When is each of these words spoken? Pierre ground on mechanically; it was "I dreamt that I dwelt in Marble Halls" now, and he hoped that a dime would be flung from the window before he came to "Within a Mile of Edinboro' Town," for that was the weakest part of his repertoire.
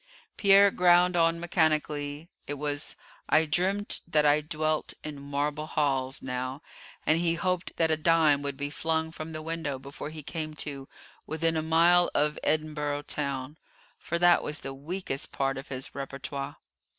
Pierre 0.35 0.71
ground 0.71 1.15
on 1.15 1.39
mechanically; 1.39 2.27
it 2.47 2.55
was 2.55 2.95
"I 3.29 3.45
dreamt 3.45 4.01
that 4.07 4.25
I 4.25 4.41
dwelt 4.41 4.95
in 5.03 5.21
Marble 5.21 5.67
Halls" 5.67 6.23
now, 6.23 6.63
and 7.05 7.19
he 7.19 7.35
hoped 7.35 7.73
that 7.77 7.91
a 7.91 7.97
dime 7.97 8.41
would 8.41 8.57
be 8.57 8.71
flung 8.71 9.11
from 9.11 9.31
the 9.31 9.43
window 9.43 9.77
before 9.77 10.09
he 10.09 10.23
came 10.23 10.55
to 10.55 10.89
"Within 11.27 11.55
a 11.55 11.61
Mile 11.61 12.09
of 12.15 12.39
Edinboro' 12.43 13.05
Town," 13.05 13.59
for 13.99 14.17
that 14.17 14.41
was 14.41 14.61
the 14.61 14.73
weakest 14.73 15.31
part 15.31 15.55
of 15.55 15.67
his 15.67 15.93
repertoire. 15.93 16.57